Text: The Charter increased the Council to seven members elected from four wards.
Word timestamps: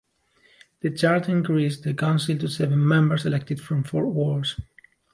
The 0.79 0.89
Charter 0.89 1.31
increased 1.31 1.83
the 1.83 1.93
Council 1.93 2.35
to 2.39 2.47
seven 2.47 2.87
members 2.87 3.23
elected 3.27 3.61
from 3.61 3.83
four 3.83 4.07
wards. 4.07 4.59